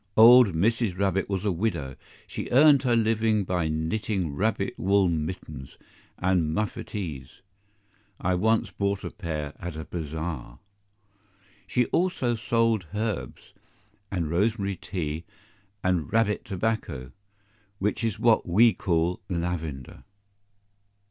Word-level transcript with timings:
Old 0.17 0.55
Mrs. 0.55 0.97
Rabbit 0.97 1.29
was 1.29 1.45
a 1.45 1.51
widow; 1.51 1.95
she 2.25 2.49
earned 2.49 2.81
her 2.81 2.95
living 2.95 3.43
by 3.43 3.67
knitting 3.67 4.33
rabbit 4.33 4.73
wool 4.75 5.07
mittens 5.07 5.77
and 6.17 6.55
muffetees 6.55 7.41
(I 8.19 8.33
once 8.33 8.71
bought 8.71 9.03
a 9.03 9.11
pair 9.11 9.53
at 9.59 9.75
a 9.75 9.85
bazaar). 9.85 10.57
She 11.67 11.85
also 11.91 12.33
sold 12.33 12.87
herbs, 12.95 13.53
and 14.09 14.31
rosemary 14.31 14.75
tea, 14.77 15.23
and 15.83 16.11
rabbit 16.11 16.45
tobacco 16.45 17.11
(which 17.77 18.03
is 18.03 18.17
what 18.17 18.47
WE 18.49 18.73
call 18.73 19.21
lavender). 19.29 20.03